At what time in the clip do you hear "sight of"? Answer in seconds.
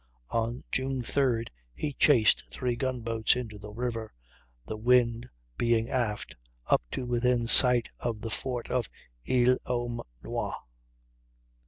7.45-8.21